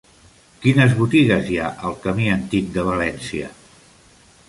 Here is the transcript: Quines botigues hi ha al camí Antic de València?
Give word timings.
Quines 0.63 0.95
botigues 1.01 1.51
hi 1.53 1.61
ha 1.65 1.69
al 1.91 1.99
camí 2.07 2.33
Antic 2.39 2.75
de 2.79 2.89
València? 2.91 3.55